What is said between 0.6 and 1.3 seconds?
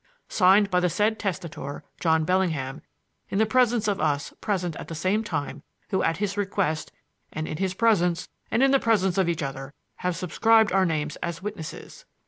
by the said